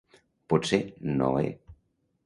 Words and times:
Pot 0.53 0.65
ser, 0.71 0.81
no 1.21 1.31
he. 1.43 1.47